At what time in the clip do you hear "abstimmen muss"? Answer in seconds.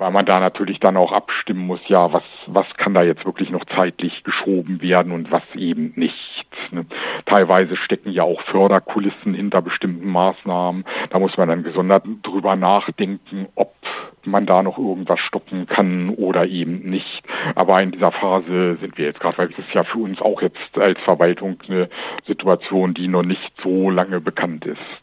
1.12-1.80